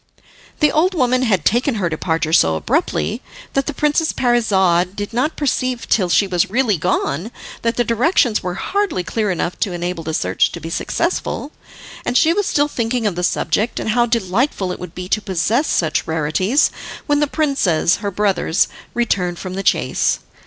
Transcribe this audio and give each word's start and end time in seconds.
The 0.61 0.71
old 0.71 0.95
woman 0.95 1.21
had 1.21 1.45
taken 1.45 1.75
her 1.75 1.87
departure 1.87 2.33
so 2.33 2.55
abruptly 2.55 3.21
that 3.53 3.67
the 3.67 3.71
Princess 3.75 4.11
Parizade 4.11 4.95
did 4.95 5.13
not 5.13 5.35
perceive 5.37 5.87
till 5.87 6.09
she 6.09 6.25
was 6.25 6.49
really 6.49 6.75
gone 6.75 7.29
that 7.61 7.77
the 7.77 7.83
directions 7.83 8.41
were 8.41 8.55
hardly 8.55 9.03
clear 9.03 9.29
enough 9.29 9.59
to 9.59 9.73
enable 9.73 10.03
the 10.03 10.15
search 10.15 10.51
to 10.53 10.59
be 10.59 10.71
successful. 10.71 11.51
And 12.03 12.17
she 12.17 12.33
was 12.33 12.47
still 12.47 12.67
thinking 12.67 13.05
of 13.05 13.13
the 13.15 13.21
subject, 13.21 13.79
and 13.79 13.89
how 13.91 14.07
delightful 14.07 14.71
it 14.71 14.79
would 14.79 14.95
be 14.95 15.07
to 15.07 15.21
possess 15.21 15.67
such 15.67 16.07
rarities, 16.07 16.71
when 17.05 17.19
the 17.19 17.27
princes, 17.27 17.97
her 17.97 18.09
brothers, 18.09 18.67
returned 18.95 19.37
from 19.37 19.53
the 19.53 19.61
chase. 19.61 20.17